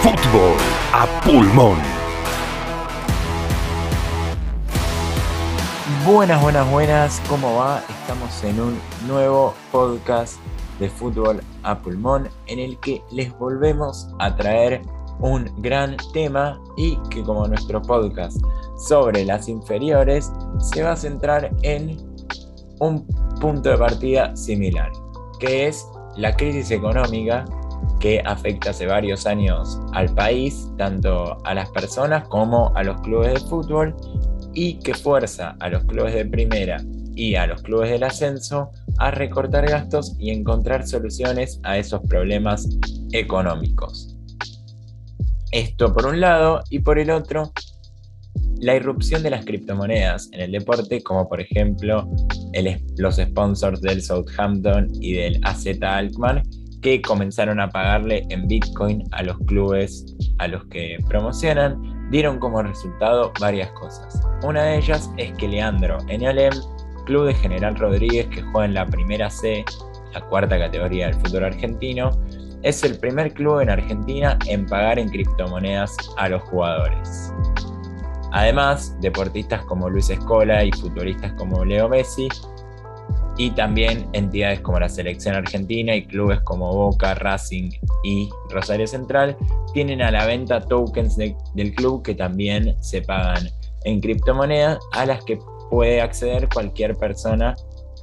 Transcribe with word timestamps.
Fútbol 0.00 0.56
a 0.92 1.06
pulmón. 1.24 1.76
Buenas, 6.06 6.40
buenas, 6.40 6.70
buenas, 6.70 7.22
¿cómo 7.28 7.56
va? 7.56 7.82
Estamos 7.88 8.44
en 8.44 8.60
un 8.60 8.78
nuevo 9.08 9.54
podcast 9.72 10.36
de 10.78 10.88
fútbol 10.88 11.40
a 11.64 11.76
pulmón 11.80 12.28
en 12.46 12.60
el 12.60 12.78
que 12.78 13.02
les 13.10 13.36
volvemos 13.38 14.08
a 14.20 14.36
traer 14.36 14.82
un 15.18 15.50
gran 15.58 15.96
tema 16.12 16.60
y 16.76 16.96
que 17.10 17.24
como 17.24 17.48
nuestro 17.48 17.82
podcast 17.82 18.36
sobre 18.88 19.24
las 19.24 19.48
inferiores 19.48 20.30
se 20.60 20.84
va 20.84 20.92
a 20.92 20.96
centrar 20.96 21.50
en 21.62 21.96
un 22.78 23.04
punto 23.40 23.70
de 23.70 23.78
partida 23.78 24.36
similar, 24.36 24.92
que 25.40 25.66
es 25.66 25.84
la 26.16 26.36
crisis 26.36 26.70
económica 26.70 27.44
que 28.00 28.20
afecta 28.24 28.70
hace 28.70 28.86
varios 28.86 29.26
años 29.26 29.78
al 29.92 30.14
país, 30.14 30.68
tanto 30.76 31.38
a 31.44 31.54
las 31.54 31.70
personas 31.70 32.26
como 32.28 32.72
a 32.76 32.82
los 32.82 33.00
clubes 33.02 33.34
de 33.34 33.40
fútbol, 33.40 33.94
y 34.54 34.78
que 34.80 34.94
fuerza 34.94 35.56
a 35.60 35.68
los 35.68 35.84
clubes 35.84 36.14
de 36.14 36.24
primera 36.24 36.82
y 37.14 37.34
a 37.34 37.46
los 37.46 37.62
clubes 37.62 37.90
del 37.90 38.04
ascenso 38.04 38.70
a 38.98 39.10
recortar 39.10 39.68
gastos 39.68 40.14
y 40.18 40.30
encontrar 40.30 40.86
soluciones 40.86 41.60
a 41.64 41.78
esos 41.78 42.00
problemas 42.02 42.68
económicos. 43.12 44.16
Esto 45.50 45.92
por 45.92 46.06
un 46.06 46.20
lado 46.20 46.60
y 46.70 46.80
por 46.80 46.98
el 46.98 47.10
otro, 47.10 47.52
la 48.60 48.74
irrupción 48.74 49.22
de 49.22 49.30
las 49.30 49.44
criptomonedas 49.44 50.28
en 50.32 50.40
el 50.40 50.52
deporte, 50.52 51.02
como 51.02 51.28
por 51.28 51.40
ejemplo 51.40 52.08
los 52.96 53.16
sponsors 53.16 53.80
del 53.80 54.02
Southampton 54.02 54.88
y 55.00 55.12
del 55.14 55.40
AZ 55.44 55.66
Alkmaar, 55.80 56.42
que 56.82 57.02
comenzaron 57.02 57.60
a 57.60 57.68
pagarle 57.68 58.24
en 58.30 58.46
Bitcoin 58.46 59.04
a 59.12 59.22
los 59.22 59.38
clubes 59.46 60.16
a 60.38 60.48
los 60.48 60.64
que 60.66 60.98
promocionan, 61.08 62.10
dieron 62.10 62.38
como 62.38 62.62
resultado 62.62 63.32
varias 63.40 63.70
cosas. 63.72 64.20
Una 64.42 64.62
de 64.62 64.78
ellas 64.78 65.10
es 65.16 65.32
que 65.32 65.48
Leandro 65.48 65.98
Alem, 66.08 66.54
club 67.06 67.26
de 67.26 67.34
General 67.34 67.74
Rodríguez 67.76 68.26
que 68.28 68.42
juega 68.42 68.66
en 68.66 68.74
la 68.74 68.86
primera 68.86 69.28
C, 69.28 69.64
la 70.14 70.20
cuarta 70.22 70.58
categoría 70.58 71.06
del 71.06 71.14
fútbol 71.16 71.44
argentino, 71.44 72.10
es 72.62 72.82
el 72.82 72.98
primer 72.98 73.32
club 73.34 73.60
en 73.60 73.70
Argentina 73.70 74.38
en 74.46 74.66
pagar 74.66 74.98
en 74.98 75.08
criptomonedas 75.08 75.96
a 76.16 76.28
los 76.28 76.42
jugadores. 76.42 77.32
Además, 78.32 78.96
deportistas 79.00 79.64
como 79.64 79.88
Luis 79.88 80.10
Escola 80.10 80.64
y 80.64 80.72
futbolistas 80.72 81.32
como 81.34 81.64
Leo 81.64 81.88
Messi 81.88 82.28
y 83.38 83.52
también 83.52 84.08
entidades 84.12 84.60
como 84.60 84.80
la 84.80 84.88
selección 84.88 85.36
argentina 85.36 85.94
y 85.94 86.04
clubes 86.04 86.40
como 86.40 86.74
Boca, 86.74 87.14
Racing 87.14 87.70
y 88.02 88.28
Rosario 88.50 88.86
Central 88.86 89.36
tienen 89.72 90.02
a 90.02 90.10
la 90.10 90.26
venta 90.26 90.60
tokens 90.60 91.16
del 91.16 91.74
club 91.74 92.02
que 92.02 92.14
también 92.14 92.76
se 92.80 93.00
pagan 93.00 93.48
en 93.84 94.00
criptomonedas 94.00 94.78
a 94.92 95.06
las 95.06 95.24
que 95.24 95.38
puede 95.70 96.00
acceder 96.00 96.48
cualquier 96.52 96.96
persona 96.96 97.54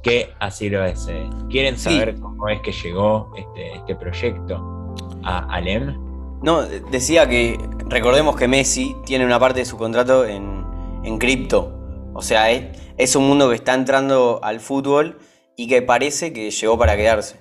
que 0.02 0.30
así 0.38 0.70
lo 0.70 0.82
desee. 0.82 1.28
¿Quieren 1.50 1.76
saber 1.76 2.14
cómo 2.18 2.48
es 2.48 2.60
que 2.60 2.72
llegó 2.72 3.30
este, 3.36 3.74
este 3.74 3.94
proyecto 3.94 4.94
a 5.22 5.38
Alem? 5.52 5.98
No, 6.42 6.62
decía 6.62 7.28
que 7.28 7.58
recordemos 7.88 8.36
que 8.36 8.48
Messi 8.48 8.96
tiene 9.04 9.26
una 9.26 9.38
parte 9.38 9.60
de 9.60 9.64
su 9.66 9.76
contrato 9.76 10.24
en, 10.24 10.64
en 11.02 11.18
cripto. 11.18 11.75
O 12.16 12.22
sea, 12.22 12.50
es, 12.50 12.64
es 12.96 13.14
un 13.14 13.28
mundo 13.28 13.48
que 13.50 13.56
está 13.56 13.74
entrando 13.74 14.40
al 14.42 14.60
fútbol 14.60 15.18
y 15.54 15.68
que 15.68 15.82
parece 15.82 16.32
que 16.32 16.50
llegó 16.50 16.78
para 16.78 16.96
quedarse. 16.96 17.40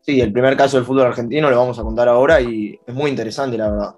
Sí, 0.00 0.20
el 0.20 0.32
primer 0.32 0.56
caso 0.56 0.76
del 0.76 0.86
fútbol 0.86 1.06
argentino 1.06 1.50
lo 1.50 1.56
vamos 1.56 1.78
a 1.78 1.82
contar 1.82 2.08
ahora 2.08 2.40
y 2.40 2.78
es 2.86 2.94
muy 2.94 3.10
interesante, 3.10 3.58
la 3.58 3.70
verdad. 3.70 3.94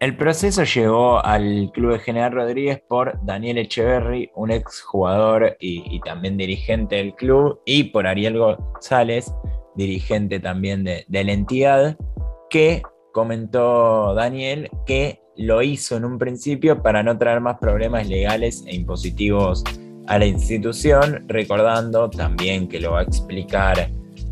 El 0.00 0.16
proceso 0.16 0.64
llegó 0.64 1.24
al 1.24 1.70
club 1.72 1.92
de 1.92 1.98
General 1.98 2.32
Rodríguez 2.32 2.82
por 2.88 3.18
Daniel 3.22 3.58
Echeverry, 3.58 4.30
un 4.34 4.50
ex 4.50 4.80
jugador 4.80 5.56
y, 5.60 6.00
también 6.00 6.38
dirigente 6.38 6.96
del 6.96 7.14
club, 7.14 7.60
y 7.66 7.84
por 7.84 8.06
Ariel 8.06 8.38
González, 8.38 9.32
dirigente 9.76 10.40
también 10.40 10.84
de, 10.84 11.04
de 11.06 11.24
la 11.24 11.32
entidad, 11.32 11.98
que 12.48 12.82
comentó 13.12 14.14
Daniel 14.14 14.70
que 14.86 15.19
lo 15.36 15.62
hizo 15.62 15.96
en 15.96 16.04
un 16.04 16.18
principio 16.18 16.82
para 16.82 17.02
no 17.02 17.16
traer 17.16 17.40
más 17.40 17.58
problemas 17.58 18.08
legales 18.08 18.62
e 18.66 18.74
impositivos 18.74 19.64
a 20.06 20.18
la 20.18 20.26
institución, 20.26 21.24
recordando 21.28 22.10
también 22.10 22.68
que 22.68 22.80
lo 22.80 22.92
va 22.92 23.00
a 23.00 23.02
explicar 23.02 23.90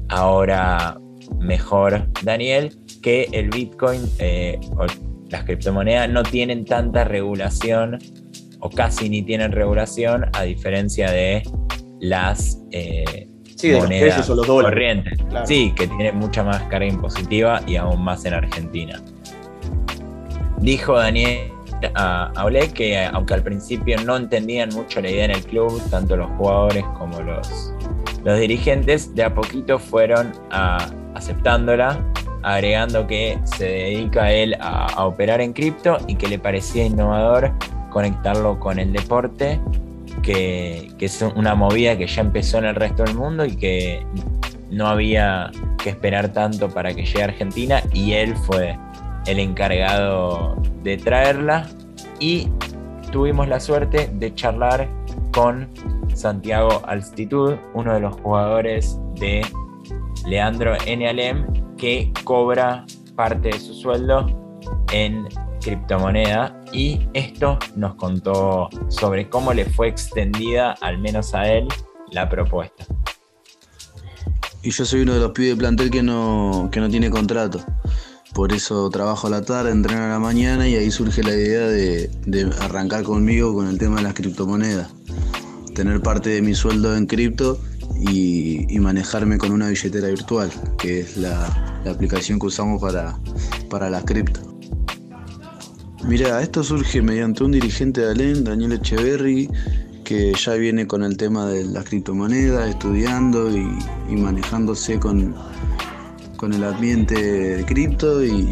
ahora 0.09 0.99
mejor 1.39 2.09
Daniel, 2.23 2.77
que 3.03 3.29
el 3.33 3.51
Bitcoin 3.51 4.03
eh, 4.19 4.59
o 4.77 4.87
las 5.31 5.45
criptomonedas 5.45 6.09
no 6.09 6.23
tienen 6.23 6.65
tanta 6.65 7.05
regulación 7.05 7.99
o 8.61 8.71
casi 8.71 9.09
ni 9.09 9.23
tienen 9.23 9.53
regulación 9.53 10.27
a 10.33 10.43
diferencia 10.43 11.11
de 11.11 11.43
las 12.01 12.61
eh, 12.73 13.29
monedas 13.63 14.29
corrientes. 14.29 15.19
Sí, 15.45 15.73
que 15.77 15.87
tienen 15.87 16.17
mucha 16.17 16.43
más 16.43 16.63
carga 16.65 16.87
impositiva 16.87 17.63
y 17.67 17.77
aún 17.77 18.03
más 18.03 18.25
en 18.25 18.35
Argentina. 18.35 19.01
Dijo 20.61 20.95
Daniel 20.95 21.53
a, 21.95 22.33
que 22.75 22.99
aunque 22.99 23.35
al 23.35 23.43
principio 23.43 23.97
no 24.05 24.17
entendían 24.17 24.71
mucho 24.71 25.01
la 25.01 25.11
idea 25.11 25.27
en 25.27 25.31
el 25.33 25.45
club, 25.45 25.81
tanto 25.91 26.17
los 26.17 26.29
jugadores 26.33 26.85
como 26.99 27.21
los, 27.21 27.73
los 28.25 28.39
dirigentes, 28.39 29.15
de 29.15 29.25
a 29.25 29.35
poquito 29.35 29.79
fueron 29.79 30.33
aceptándola, 31.15 32.03
agregando 32.43 33.07
que 33.07 33.39
se 33.45 33.67
dedica 33.67 34.33
él 34.33 34.57
a, 34.61 35.07
operar 35.07 35.41
en 35.41 35.53
cripto 35.53 35.99
y 36.07 36.17
que 36.17 36.29
le 36.29 36.39
parecía 36.39 36.85
innovador 36.85 37.53
conectarlo 37.91 38.59
con 38.59 38.79
el 38.79 38.93
deporte, 38.93 39.61
que, 40.23 40.91
que 40.99 41.07
es 41.07 41.23
una 41.23 41.55
movida 41.55 41.97
que 41.97 42.07
ya 42.07 42.23
empezó 42.23 42.59
en 42.59 42.65
el 42.65 42.75
resto 42.75 43.05
del 43.05 43.15
mundo 43.15 43.45
y 43.45 43.57
que 43.57 44.05
no 44.71 44.89
había 44.89 45.51
que 45.83 45.91
esperar 45.91 46.33
tanto 46.33 46.69
para 46.69 46.93
que 46.93 47.05
llegue 47.05 47.23
a 47.23 47.25
Argentina 47.27 47.83
y 47.93 48.13
él 48.13 48.37
fue 48.37 48.77
el 49.28 49.39
encargado 49.39 50.56
de 50.83 50.97
traerla 50.97 51.69
y 52.19 52.49
tuvimos 53.12 53.47
la 53.47 53.61
suerte 53.61 54.11
de 54.15 54.34
charlar 54.34 54.89
con 55.33 55.69
Santiago 56.15 56.83
Altitud, 56.87 57.55
uno 57.75 57.93
de 57.93 58.00
los 58.00 58.17
jugadores 58.21 58.99
de 59.21 59.47
Leandro 60.27 60.77
N. 60.87 61.47
Que 61.77 62.12
cobra 62.25 62.84
parte 63.15 63.50
de 63.50 63.61
su 63.61 63.72
sueldo 63.72 64.27
en 64.93 65.28
criptomoneda 65.61 66.61
y 66.72 67.06
esto 67.12 67.59
nos 67.77 67.94
contó 67.94 68.69
sobre 68.88 69.28
cómo 69.28 69.53
le 69.53 69.65
fue 69.65 69.88
extendida, 69.88 70.72
al 70.81 70.99
menos 70.99 71.34
a 71.34 71.47
él, 71.49 71.69
la 72.11 72.28
propuesta. 72.28 72.84
Y 74.62 74.71
yo 74.71 74.84
soy 74.84 75.03
uno 75.03 75.15
de 75.15 75.21
los 75.21 75.31
pibes 75.31 75.50
de 75.50 75.56
plantel 75.56 75.91
que 75.91 76.03
no, 76.03 76.69
que 76.72 76.81
no 76.81 76.88
tiene 76.88 77.11
contrato. 77.11 77.61
Por 78.34 78.53
eso 78.53 78.89
trabajo 78.91 79.27
a 79.27 79.31
la 79.31 79.43
tarde, 79.43 79.71
entreno 79.71 80.05
a 80.05 80.09
la 80.09 80.19
mañana 80.19 80.69
y 80.69 80.77
ahí 80.77 80.91
surge 80.91 81.22
la 81.22 81.34
idea 81.34 81.66
de, 81.66 82.11
arrancar 82.61 83.03
conmigo 83.03 83.55
con 83.55 83.69
el 83.69 83.78
tema 83.78 83.97
de 83.97 84.03
las 84.03 84.15
criptomonedas. 84.15 84.91
Tener 85.75 86.03
parte 86.03 86.31
de 86.31 86.43
mi 86.43 86.55
sueldo 86.55 86.94
en 86.97 87.06
cripto 87.06 87.61
y, 88.00 88.78
manejarme 88.78 89.38
con 89.38 89.50
una 89.53 89.69
billetera 89.69 90.09
virtual, 90.09 90.50
que 90.78 91.00
es 91.00 91.17
la, 91.17 91.65
aplicación 91.88 92.38
que 92.38 92.47
usamos 92.47 92.81
para, 92.83 93.19
para 93.71 93.88
las 93.88 94.05
cripto. 94.05 94.41
Mira, 96.06 96.41
esto 96.43 96.62
surge 96.62 97.00
mediante 97.03 97.43
un 97.44 97.53
dirigente 97.53 98.03
de 98.03 98.11
Alén, 98.11 98.44
Daniel 98.44 98.72
Echeverry, 98.72 99.49
que 100.05 100.33
ya 100.34 100.55
viene 100.55 100.87
con 100.87 101.03
el 101.03 101.17
tema 101.17 101.47
de 101.47 101.65
las 101.65 101.84
criptomonedas, 101.84 102.69
estudiando 102.69 103.50
y 103.50 104.17
manejándose 104.17 104.99
con, 105.00 105.34
con 106.38 106.53
el 106.54 106.62
ambiente 106.62 107.20
de 107.56 107.64
cripto 107.64 108.25
y 108.25 108.49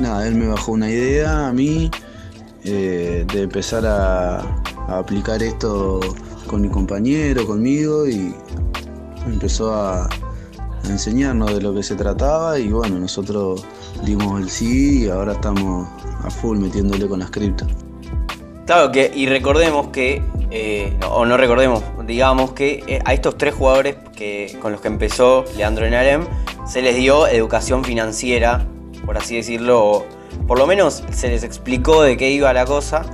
nada, 0.00 0.26
él 0.26 0.34
me 0.34 0.48
bajó 0.48 0.72
una 0.72 0.90
idea 0.90 1.46
a 1.46 1.52
mí 1.52 1.88
eh, 2.64 3.24
de 3.32 3.42
empezar 3.42 3.86
a, 3.86 4.40
aplicar 4.88 5.42
esto 5.42 6.00
con 6.46 6.62
mi 6.62 6.68
compañero, 6.68 7.46
conmigo 7.46 8.06
y 8.08 8.34
empezó 9.26 9.74
a, 9.74 10.08
enseñarnos 10.84 11.52
de 11.52 11.60
lo 11.60 11.74
que 11.74 11.82
se 11.82 11.96
trataba 11.96 12.60
y 12.60 12.68
bueno, 12.68 12.98
nosotros 13.00 13.64
dimos 14.04 14.40
el 14.40 14.48
sí 14.48 15.04
y 15.04 15.08
ahora 15.08 15.32
estamos 15.32 15.88
a 16.22 16.30
full 16.30 16.58
metiéndole 16.58 17.08
con 17.08 17.18
las 17.18 17.30
cripto. 17.30 17.66
Claro 18.66 18.92
que, 18.92 19.10
y 19.12 19.26
recordemos 19.26 19.88
que, 19.88 20.22
eh, 20.50 20.96
o 21.08 21.24
no 21.24 21.36
recordemos, 21.36 21.82
digamos 22.06 22.52
que 22.52 22.84
eh, 22.86 23.00
a 23.04 23.14
estos 23.14 23.36
tres 23.36 23.54
jugadores 23.54 23.96
que, 24.14 24.56
con 24.62 24.70
los 24.70 24.80
que 24.80 24.88
empezó 24.88 25.44
Leandro 25.56 25.86
Enarem, 25.86 26.24
se 26.66 26.82
les 26.82 26.96
dio 26.96 27.26
educación 27.26 27.84
financiera, 27.84 28.66
por 29.04 29.16
así 29.16 29.36
decirlo, 29.36 30.04
por 30.46 30.58
lo 30.58 30.66
menos 30.66 31.04
se 31.12 31.28
les 31.28 31.44
explicó 31.44 32.02
de 32.02 32.16
qué 32.16 32.30
iba 32.30 32.52
la 32.52 32.64
cosa 32.64 33.06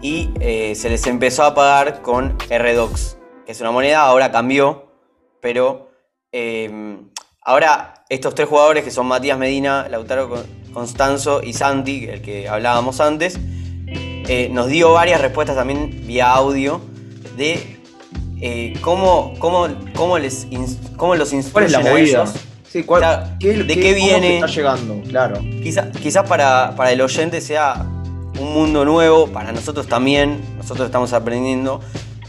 y 0.00 0.30
eh, 0.40 0.74
se 0.74 0.88
les 0.88 1.06
empezó 1.06 1.44
a 1.44 1.54
pagar 1.54 2.02
con 2.02 2.36
RDox, 2.50 3.18
que 3.46 3.52
es 3.52 3.60
una 3.60 3.70
moneda, 3.70 4.02
ahora 4.02 4.30
cambió, 4.30 4.90
pero 5.40 5.90
em, 6.32 7.10
ahora 7.42 8.04
estos 8.08 8.34
tres 8.34 8.48
jugadores 8.48 8.84
que 8.84 8.90
son 8.90 9.06
Matías 9.06 9.38
Medina, 9.38 9.86
Lautaro 9.88 10.44
Constanzo 10.72 11.42
y 11.42 11.52
Santi, 11.52 12.06
el 12.06 12.22
que 12.22 12.48
hablábamos 12.48 13.00
antes, 13.00 13.38
eh, 13.86 14.48
nos 14.50 14.68
dio 14.68 14.92
varias 14.94 15.20
respuestas 15.20 15.56
también 15.56 16.06
vía 16.06 16.32
audio 16.32 16.80
de 17.36 17.78
eh, 18.40 18.72
cómo, 18.80 19.34
cómo, 19.38 19.68
cómo, 19.94 20.18
les 20.18 20.46
cómo 20.96 21.14
los 21.14 21.32
¿Cuál 21.52 21.64
es 21.64 21.72
la 21.72 21.80
movida? 21.80 22.24
Sí, 22.74 22.82
¿De 22.82 23.76
qué, 23.76 23.94
viene? 23.94 24.34
está 24.34 24.48
llegando? 24.48 25.00
Claro. 25.08 25.40
Quizás 25.62 26.28
para, 26.28 26.74
para 26.74 26.90
el 26.90 27.00
oyente 27.02 27.40
sea 27.40 27.86
un 28.40 28.52
mundo 28.52 28.84
nuevo, 28.84 29.28
para 29.28 29.52
nosotros 29.52 29.86
también, 29.86 30.40
nosotros 30.56 30.86
estamos 30.86 31.12
aprendiendo. 31.12 31.80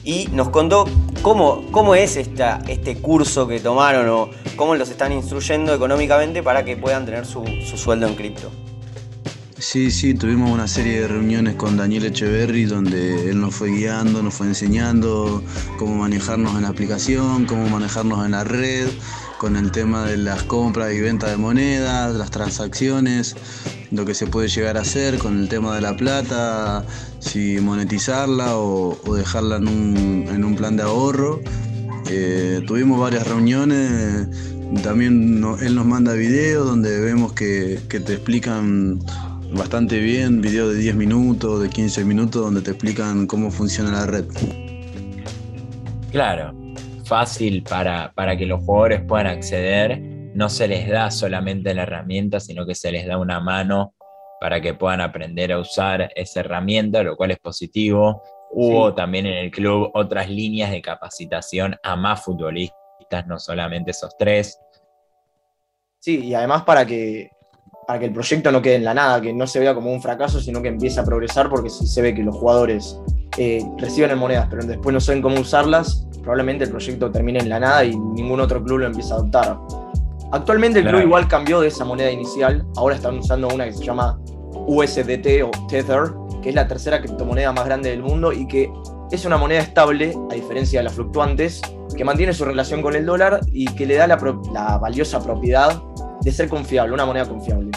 Y 0.04 0.28
nos 0.34 0.50
contó 0.50 0.86
cómo, 1.24 1.66
cómo 1.72 1.96
es 1.96 2.16
esta, 2.16 2.62
este 2.68 2.98
curso 2.98 3.48
que 3.48 3.60
tomaron 3.60 4.08
o 4.08 4.30
cómo 4.56 4.76
los 4.76 4.92
están 4.92 5.14
instruyendo 5.14 5.74
económicamente 5.74 6.44
para 6.44 6.64
que 6.64 6.78
puedan 6.78 7.08
tener 7.08 7.26
su, 7.26 7.44
su 7.68 7.76
sueldo 7.76 8.06
en 8.06 8.14
cripto. 8.14 8.52
Sí, 9.58 9.90
sí, 9.90 10.14
tuvimos 10.14 10.52
una 10.52 10.68
serie 10.68 11.02
de 11.02 11.08
reuniones 11.08 11.56
con 11.56 11.76
Daniel 11.76 12.06
Echeverry 12.06 12.66
donde 12.66 13.32
él 13.32 13.42
nos 13.42 13.56
fue 13.56 13.72
guiando, 13.72 14.22
nos 14.22 14.36
fue 14.36 14.46
enseñando 14.46 15.42
cómo 15.80 15.96
manejarnos 15.96 16.56
en 16.56 16.62
la 16.62 16.68
aplicación, 16.68 17.46
cómo 17.46 17.68
manejarnos 17.68 18.24
en 18.26 18.34
la 18.34 18.44
red, 18.44 18.90
con 19.46 19.58
el 19.58 19.72
tema 19.72 20.08
de 20.08 20.18
las 20.18 20.42
compras 20.42 20.92
y 20.92 21.00
ventas 21.00 21.30
de 21.30 21.38
monedas, 21.38 22.16
las 22.16 22.32
transacciones, 22.32 23.36
lo 23.92 24.04
que 24.04 24.16
se 24.16 24.26
puede 24.26 24.48
llegar 24.48 24.76
a 24.76 24.82
hacer 24.82 25.20
con 25.20 25.40
el 25.40 25.48
tema 25.50 25.76
de 25.76 25.82
la 25.82 25.96
plata, 25.96 26.84
si 27.20 27.60
monetizarla 27.60 28.58
o, 28.58 28.98
dejarla 29.16 29.58
en 29.58 30.44
un, 30.44 30.56
plan 30.56 30.76
de 30.76 30.82
ahorro. 30.82 31.42
Eh, 32.10 32.64
tuvimos 32.66 33.00
varias 33.00 33.28
reuniones, 33.28 34.28
también 34.82 35.46
él 35.62 35.76
nos 35.76 35.86
manda 35.86 36.14
videos 36.14 36.66
donde 36.66 37.00
vemos 37.00 37.34
que, 37.34 37.80
te 37.88 38.14
explican 38.14 39.00
bastante 39.54 40.00
bien, 40.00 40.42
video 40.42 40.70
de 40.70 40.80
10 40.80 40.96
minutos, 40.96 41.62
de 41.62 41.70
15 41.70 42.04
minutos, 42.04 42.42
donde 42.42 42.64
te 42.64 42.72
explican 42.72 43.28
cómo 43.28 43.52
funciona 43.52 43.92
la 43.92 44.08
red. 44.08 44.26
Claro, 46.12 46.65
fácil 47.06 47.64
para, 47.64 48.12
para 48.14 48.36
que 48.36 48.46
los 48.46 48.64
jugadores 48.64 49.02
puedan 49.08 49.28
acceder. 49.28 50.00
No 50.34 50.50
se 50.50 50.68
les 50.68 50.90
da 50.90 51.12
solamente 51.12 51.74
la 51.74 51.84
herramienta, 51.84 52.40
sino 52.40 52.66
que 52.66 52.76
se 52.76 52.92
les 52.92 53.06
da 53.06 53.18
una 53.18 53.40
mano 53.40 53.94
para 54.40 54.60
que 54.60 54.74
puedan 54.74 55.02
aprender 55.02 55.52
a 55.52 55.60
usar 55.60 56.12
esa 56.16 56.42
herramienta, 56.42 57.04
lo 57.04 57.16
cual 57.16 57.32
es 57.32 57.40
positivo. 57.40 58.22
Hubo 58.52 58.94
también 58.94 59.26
en 59.26 59.38
el 59.38 59.52
club 59.52 59.92
otras 59.94 60.30
líneas 60.30 60.72
de 60.72 60.82
capacitación 60.82 61.76
a 61.84 61.96
más 61.96 62.24
futbolistas, 62.24 63.26
no 63.28 63.40
solamente 63.40 63.92
esos 63.92 64.16
tres. 64.18 64.60
Sí, 66.00 66.26
y 66.26 66.34
además 66.34 66.64
para 66.64 66.86
que 66.86 67.32
para 67.88 68.00
que 68.00 68.06
el 68.06 68.14
proyecto 68.14 68.52
no 68.52 68.62
quede 68.62 68.76
en 68.76 68.84
la 68.84 68.94
nada, 68.94 69.22
que 69.22 69.34
no 69.34 69.46
se 69.46 69.60
vea 69.60 69.76
como 69.76 69.92
un 69.92 70.02
fracaso, 70.02 70.40
sino 70.40 70.62
que 70.62 70.70
empiece 70.70 71.00
a 71.00 71.04
progresar, 71.04 71.50
porque 71.50 71.70
si 71.70 71.86
se 71.86 72.02
ve 72.02 72.16
que 72.16 72.24
los 72.24 72.36
jugadores 72.36 73.00
eh, 73.38 73.64
reciben 73.78 74.18
monedas, 74.18 74.48
pero 74.50 74.66
después 74.66 74.94
no 74.94 75.00
saben 75.00 75.22
cómo 75.22 75.40
usarlas, 75.40 76.08
probablemente 76.22 76.64
el 76.64 76.72
proyecto 76.72 77.12
termine 77.12 77.40
en 77.40 77.50
la 77.50 77.60
nada 77.60 77.84
y 77.84 77.96
ningún 77.96 78.40
otro 78.40 78.64
club 78.64 78.80
lo 78.80 78.88
empiece 78.88 79.12
a 79.14 79.18
adoptar. 79.18 79.60
Actualmente 80.32 80.80
el 80.80 80.88
club 80.88 81.02
igual 81.02 81.28
cambió 81.28 81.62
de 81.62 81.68
esa 81.68 81.86
moneda 81.86 82.12
inicial, 82.12 82.66
ahora 82.76 82.96
están 82.96 83.18
usando 83.18 83.48
una 83.48 83.66
que 83.66 83.74
se 83.74 83.84
llama 83.84 84.20
USDT 84.68 85.44
o 85.44 85.52
Tether, 85.68 86.14
que 86.42 86.50
es 86.50 86.56
la 86.56 86.68
tercera 86.68 87.00
criptomoneda 87.00 87.52
más 87.52 87.66
grande 87.66 87.90
del 87.90 88.02
mundo 88.02 88.34
y 88.34 88.48
que 88.48 88.72
es 89.12 89.26
una 89.26 89.38
moneda 89.38 89.60
estable, 89.60 90.14
a 90.32 90.34
diferencia 90.34 90.80
de 90.80 90.86
las 90.86 90.94
fluctuantes, 90.94 91.62
que 91.96 92.04
mantiene 92.04 92.34
su 92.34 92.44
relación 92.46 92.82
con 92.82 92.96
el 92.96 93.06
dólar 93.06 93.42
y 93.52 93.66
que 93.76 93.86
le 93.86 93.96
da 93.96 94.08
la, 94.08 94.18
la 94.54 94.78
valiosa 94.78 95.22
propiedad 95.22 95.82
de 96.22 96.32
ser 96.32 96.50
confiable, 96.50 96.94
una 96.94 97.06
moneda 97.06 97.26
confiable. 97.26 97.72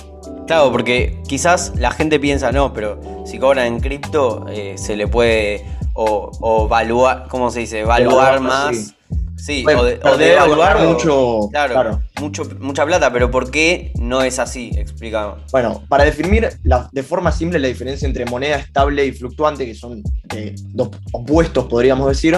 Claro, 0.46 0.72
porque 0.72 1.20
quizás 1.28 1.74
la 1.76 1.90
gente 1.90 2.18
piensa, 2.18 2.50
no, 2.50 2.72
pero 2.72 2.98
si 3.28 3.38
cobran 3.38 3.66
en 3.66 3.80
cripto 3.80 4.46
eh, 4.48 4.74
se 4.78 4.96
le 4.96 5.06
puede 5.06 5.64
o, 5.92 6.66
evaluar, 6.66 7.26
¿cómo 7.28 7.50
se 7.50 7.60
dice? 7.60 7.80
Evaluar 7.80 8.40
más. 8.40 8.94
Sí, 9.36 9.64
o, 9.66 9.84
de, 9.84 10.32
evaluar 10.32 10.80
mucho, 10.80 11.48
claro, 11.52 12.00
Mucho, 12.20 12.42
mucha 12.58 12.84
plata, 12.84 13.12
pero 13.12 13.30
¿por 13.30 13.50
qué 13.50 13.92
no 13.96 14.22
es 14.22 14.38
así? 14.38 14.72
Explica. 14.76 15.36
Bueno, 15.52 15.82
para 15.88 16.04
definir 16.04 16.48
de 16.92 17.02
forma 17.02 17.30
simple 17.30 17.58
la 17.58 17.68
diferencia 17.68 18.06
entre 18.06 18.26
moneda 18.26 18.56
estable 18.56 19.06
y 19.06 19.12
fluctuante, 19.12 19.64
que 19.64 19.74
son 19.74 20.02
eh, 20.34 20.54
dos 20.70 20.90
opuestos, 21.12 21.66
podríamos 21.66 22.08
decir, 22.08 22.36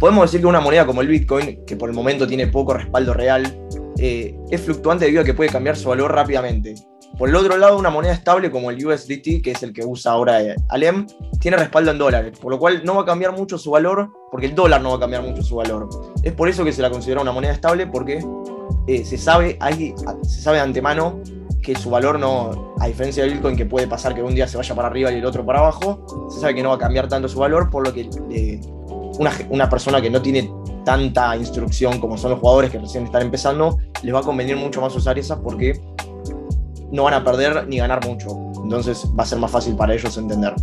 podemos 0.00 0.24
decir 0.24 0.40
que 0.40 0.46
una 0.46 0.60
moneda 0.60 0.84
como 0.84 1.00
el 1.00 1.08
Bitcoin, 1.08 1.64
que 1.64 1.76
por 1.76 1.90
el 1.90 1.94
momento 1.94 2.26
tiene 2.26 2.48
poco 2.48 2.74
respaldo 2.74 3.14
real, 3.14 3.68
eh, 3.98 4.34
es 4.50 4.60
fluctuante 4.60 5.04
debido 5.04 5.22
a 5.22 5.24
que 5.24 5.34
puede 5.34 5.50
cambiar 5.50 5.76
su 5.76 5.88
valor 5.88 6.12
rápidamente. 6.12 6.74
Por 7.18 7.28
el 7.28 7.36
otro 7.36 7.56
lado, 7.56 7.78
una 7.78 7.90
moneda 7.90 8.12
estable 8.12 8.50
como 8.50 8.70
el 8.70 8.84
USDT, 8.84 9.42
que 9.42 9.52
es 9.52 9.62
el 9.62 9.72
que 9.72 9.84
usa 9.84 10.12
ahora 10.12 10.42
eh, 10.42 10.56
Alem, 10.68 11.06
tiene 11.38 11.56
respaldo 11.56 11.90
en 11.90 11.98
dólares, 11.98 12.38
por 12.38 12.50
lo 12.50 12.58
cual 12.58 12.82
no 12.84 12.96
va 12.96 13.02
a 13.02 13.04
cambiar 13.04 13.32
mucho 13.32 13.58
su 13.58 13.70
valor, 13.70 14.10
porque 14.30 14.46
el 14.46 14.54
dólar 14.54 14.80
no 14.80 14.90
va 14.90 14.96
a 14.96 15.00
cambiar 15.00 15.22
mucho 15.22 15.42
su 15.42 15.56
valor. 15.56 15.88
Es 16.22 16.32
por 16.32 16.48
eso 16.48 16.64
que 16.64 16.72
se 16.72 16.80
la 16.80 16.90
considera 16.90 17.20
una 17.20 17.32
moneda 17.32 17.52
estable, 17.52 17.86
porque 17.86 18.24
eh, 18.86 19.04
se, 19.04 19.18
sabe, 19.18 19.58
se 20.22 20.40
sabe 20.40 20.56
de 20.56 20.62
antemano 20.62 21.20
que 21.62 21.76
su 21.76 21.90
valor 21.90 22.18
no, 22.18 22.74
a 22.80 22.86
diferencia 22.88 23.22
del 23.22 23.34
Bitcoin, 23.34 23.56
que 23.56 23.66
puede 23.66 23.86
pasar 23.86 24.14
que 24.14 24.22
un 24.22 24.34
día 24.34 24.48
se 24.48 24.56
vaya 24.56 24.74
para 24.74 24.88
arriba 24.88 25.12
y 25.12 25.18
el 25.18 25.24
otro 25.24 25.44
para 25.44 25.60
abajo, 25.60 26.28
se 26.30 26.40
sabe 26.40 26.54
que 26.54 26.62
no 26.62 26.70
va 26.70 26.74
a 26.76 26.78
cambiar 26.78 27.08
tanto 27.08 27.28
su 27.28 27.38
valor, 27.38 27.70
por 27.70 27.86
lo 27.86 27.92
que 27.92 28.08
una, 29.18 29.30
una 29.50 29.68
persona 29.68 30.00
que 30.00 30.10
no 30.10 30.20
tiene 30.20 30.50
tanta 30.84 31.36
instrucción 31.36 32.00
como 32.00 32.16
son 32.18 32.32
los 32.32 32.40
jugadores 32.40 32.70
que 32.70 32.78
recién 32.78 33.04
están 33.04 33.22
empezando, 33.22 33.78
les 34.02 34.12
va 34.12 34.20
a 34.20 34.22
convenir 34.22 34.56
mucho 34.56 34.80
más 34.80 34.94
usar 34.96 35.18
esas 35.18 35.38
porque 35.38 35.80
no 36.92 37.04
van 37.04 37.14
a 37.14 37.24
perder 37.24 37.66
ni 37.66 37.78
ganar 37.78 38.06
mucho. 38.06 38.28
Entonces 38.62 39.04
va 39.18 39.24
a 39.24 39.26
ser 39.26 39.38
más 39.38 39.50
fácil 39.50 39.74
para 39.74 39.94
ellos 39.94 40.16
entender. 40.16 40.54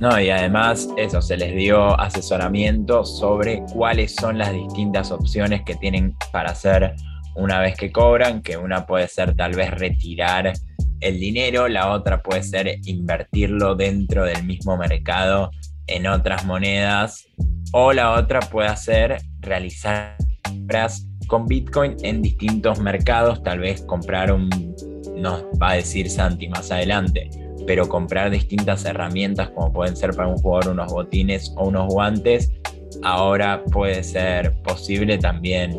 No, 0.00 0.20
y 0.20 0.30
además 0.30 0.88
eso, 0.96 1.20
se 1.20 1.36
les 1.36 1.54
dio 1.54 1.98
asesoramiento 2.00 3.04
sobre 3.04 3.62
cuáles 3.72 4.14
son 4.14 4.38
las 4.38 4.52
distintas 4.52 5.10
opciones 5.10 5.62
que 5.62 5.74
tienen 5.76 6.16
para 6.32 6.50
hacer 6.50 6.94
una 7.36 7.60
vez 7.60 7.76
que 7.76 7.90
cobran, 7.90 8.42
que 8.42 8.56
una 8.56 8.86
puede 8.86 9.08
ser 9.08 9.34
tal 9.34 9.54
vez 9.54 9.70
retirar 9.70 10.52
el 11.00 11.20
dinero, 11.20 11.68
la 11.68 11.90
otra 11.90 12.22
puede 12.22 12.42
ser 12.42 12.78
invertirlo 12.84 13.74
dentro 13.74 14.24
del 14.24 14.44
mismo 14.44 14.76
mercado 14.76 15.50
en 15.86 16.06
otras 16.06 16.44
monedas 16.44 17.26
o 17.72 17.92
la 17.92 18.12
otra 18.12 18.40
puede 18.40 18.74
ser 18.76 19.18
realizar 19.40 20.16
compras 20.42 21.06
con 21.26 21.46
Bitcoin 21.46 21.96
en 22.02 22.22
distintos 22.22 22.80
mercados, 22.80 23.42
tal 23.42 23.60
vez 23.60 23.82
comprar 23.82 24.32
un, 24.32 24.48
nos 25.16 25.44
va 25.60 25.70
a 25.70 25.74
decir 25.74 26.10
Santi 26.10 26.48
más 26.48 26.70
adelante, 26.70 27.30
pero 27.66 27.88
comprar 27.88 28.30
distintas 28.30 28.84
herramientas 28.84 29.50
como 29.50 29.72
pueden 29.72 29.96
ser 29.96 30.10
para 30.14 30.28
un 30.28 30.36
jugador 30.38 30.72
unos 30.72 30.92
botines 30.92 31.52
o 31.56 31.68
unos 31.68 31.92
guantes, 31.92 32.52
ahora 33.02 33.62
puede 33.64 34.02
ser 34.02 34.52
posible 34.62 35.18
también 35.18 35.78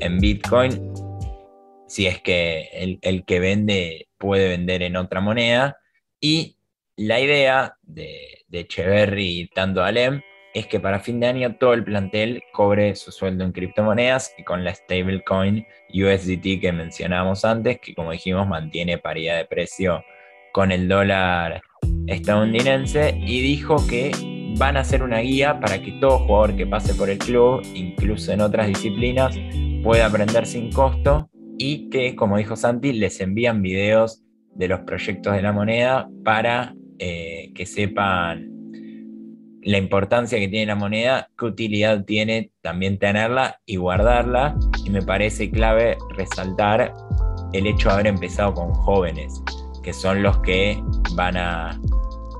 en 0.00 0.18
Bitcoin, 0.18 0.92
si 1.88 2.06
es 2.06 2.20
que 2.20 2.98
el, 3.02 3.24
que 3.24 3.40
vende 3.40 4.08
puede 4.18 4.48
vender 4.48 4.82
en 4.82 4.96
otra 4.96 5.20
moneda. 5.20 5.76
Y 6.20 6.56
la 6.96 7.20
idea 7.20 7.76
de, 7.82 8.44
de 8.48 8.60
Echeverry 8.60 9.40
y 9.40 9.48
tanto 9.48 9.82
Alem 9.82 10.20
es 10.56 10.66
que 10.66 10.80
para 10.80 11.00
fin 11.00 11.20
de 11.20 11.26
año 11.26 11.56
todo 11.56 11.74
el 11.74 11.84
plantel 11.84 12.42
cobre 12.50 12.96
su 12.96 13.12
sueldo 13.12 13.44
en 13.44 13.52
criptomonedas 13.52 14.34
y 14.38 14.42
con 14.42 14.64
la 14.64 14.74
stablecoin 14.74 15.66
USDT 15.92 16.62
que 16.62 16.72
mencionábamos 16.72 17.44
antes, 17.44 17.78
que 17.78 17.94
como 17.94 18.12
dijimos 18.12 18.48
mantiene 18.48 18.96
paridad 18.96 19.36
de 19.36 19.44
precio 19.44 20.02
con 20.54 20.72
el 20.72 20.88
dólar 20.88 21.60
estadounidense 22.06 23.18
y 23.18 23.42
dijo 23.42 23.86
que 23.86 24.12
van 24.56 24.78
a 24.78 24.80
hacer 24.80 25.02
una 25.02 25.18
guía 25.18 25.60
para 25.60 25.82
que 25.82 25.92
todo 26.00 26.20
jugador 26.20 26.56
que 26.56 26.66
pase 26.66 26.94
por 26.94 27.10
el 27.10 27.18
club, 27.18 27.60
incluso 27.74 28.32
en 28.32 28.40
otras 28.40 28.66
disciplinas, 28.66 29.38
pueda 29.82 30.06
aprender 30.06 30.46
sin 30.46 30.72
costo 30.72 31.28
y 31.58 31.90
que, 31.90 32.16
como 32.16 32.38
dijo 32.38 32.56
Santi, 32.56 32.94
les 32.94 33.20
envían 33.20 33.60
videos 33.60 34.24
de 34.54 34.68
los 34.68 34.80
proyectos 34.80 35.34
de 35.34 35.42
la 35.42 35.52
moneda 35.52 36.08
para 36.24 36.74
eh, 36.98 37.52
que 37.54 37.66
sepan 37.66 38.55
la 39.66 39.78
importancia 39.78 40.38
que 40.38 40.46
tiene 40.46 40.66
la 40.66 40.76
moneda, 40.76 41.28
qué 41.36 41.44
utilidad 41.44 42.04
tiene 42.04 42.52
también 42.60 43.00
tenerla 43.00 43.60
y 43.66 43.76
guardarla. 43.76 44.56
Y 44.84 44.90
me 44.90 45.02
parece 45.02 45.50
clave 45.50 45.98
resaltar 46.16 46.94
el 47.52 47.66
hecho 47.66 47.88
de 47.88 47.94
haber 47.94 48.06
empezado 48.06 48.54
con 48.54 48.72
jóvenes, 48.72 49.42
que 49.82 49.92
son 49.92 50.22
los 50.22 50.38
que 50.38 50.80
van 51.16 51.36
a, 51.36 51.70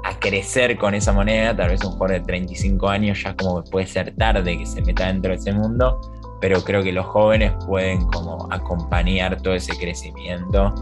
a 0.04 0.18
crecer 0.20 0.78
con 0.78 0.94
esa 0.94 1.12
moneda. 1.12 1.56
Tal 1.56 1.70
vez 1.70 1.82
un 1.84 1.92
jugador 1.92 2.20
de 2.20 2.26
35 2.26 2.88
años 2.88 3.20
ya 3.20 3.34
como 3.34 3.64
puede 3.64 3.88
ser 3.88 4.14
tarde 4.14 4.56
que 4.56 4.64
se 4.64 4.80
meta 4.82 5.08
dentro 5.08 5.32
de 5.32 5.38
ese 5.38 5.52
mundo, 5.52 6.00
pero 6.40 6.62
creo 6.62 6.84
que 6.84 6.92
los 6.92 7.06
jóvenes 7.06 7.52
pueden 7.66 8.06
como 8.06 8.46
acompañar 8.52 9.42
todo 9.42 9.54
ese 9.54 9.76
crecimiento 9.76 10.72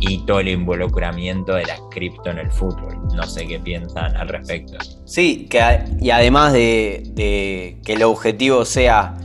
y 0.00 0.24
todo 0.26 0.40
el 0.40 0.48
involucramiento 0.48 1.54
de 1.54 1.64
la 1.66 1.76
cripto 1.90 2.30
en 2.30 2.38
el 2.38 2.50
fútbol. 2.50 2.98
No 3.14 3.22
sé 3.24 3.46
qué 3.46 3.58
piensan 3.58 4.16
al 4.16 4.28
respecto. 4.28 4.78
Sí, 5.04 5.46
que, 5.48 5.60
y 6.00 6.10
además 6.10 6.52
de, 6.52 7.80
que 7.84 7.92
el 7.92 8.02
objetivo 8.02 8.64
sea 8.64 9.16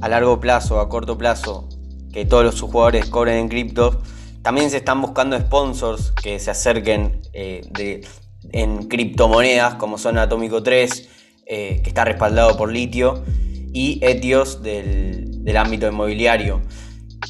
a 0.00 0.08
largo 0.08 0.40
plazo, 0.40 0.80
a 0.80 0.88
corto 0.88 1.16
plazo, 1.16 1.68
que 2.12 2.24
todos 2.24 2.44
los 2.44 2.60
jugadores 2.60 3.06
cobren 3.06 3.36
en 3.36 3.48
cripto, 3.48 4.02
también 4.42 4.70
se 4.70 4.78
están 4.78 5.00
buscando 5.00 5.38
sponsors 5.38 6.12
que 6.12 6.38
se 6.38 6.50
acerquen 6.50 7.20
de, 7.32 8.06
en 8.52 8.88
criptomonedas 8.88 9.74
como 9.74 9.98
son 9.98 10.18
Atómico 10.18 10.62
3, 10.62 11.08
que 11.46 11.82
está 11.84 12.04
respaldado 12.04 12.56
por 12.56 12.72
litio, 12.72 13.24
y 13.72 13.98
Etios 14.02 14.62
del, 14.62 15.44
del 15.44 15.56
ámbito 15.56 15.88
inmobiliario. 15.88 16.62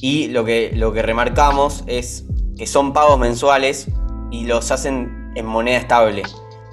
Y 0.00 0.28
lo 0.28 0.44
que, 0.44 0.72
lo 0.74 0.92
que 0.92 1.02
remarcamos 1.02 1.82
es 1.86 2.26
que 2.56 2.66
son 2.66 2.92
pagos 2.92 3.18
mensuales 3.18 3.88
y 4.30 4.44
los 4.44 4.70
hacen 4.70 5.32
en 5.34 5.46
moneda 5.46 5.78
estable. 5.78 6.22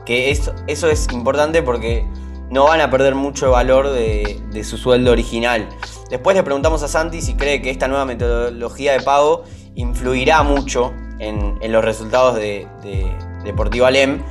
Que 0.06 0.32
eso, 0.32 0.54
eso 0.68 0.90
es 0.90 1.08
importante 1.12 1.62
porque 1.62 2.06
no 2.50 2.66
van 2.66 2.82
a 2.82 2.90
perder 2.90 3.16
mucho 3.16 3.52
valor 3.52 3.90
de, 3.90 4.63
su 4.63 4.78
sueldo 4.78 5.12
original. 5.12 5.68
Después 6.10 6.36
le 6.36 6.44
preguntamos 6.44 6.84
a 6.84 6.88
Santi 6.88 7.22
si 7.22 7.36
cree 7.36 7.62
que 7.62 7.70
esta 7.70 7.88
nueva 7.88 8.06
metodología 8.06 8.94
de 8.94 9.02
pago 9.02 9.44
influirá 9.75 10.44
mucho 10.44 10.94
en, 11.20 11.60
los 11.72 11.84
resultados 11.84 12.36
de, 12.36 12.68
de 12.84 13.12
Deportivo 13.44 13.86
Alem, 13.86 14.22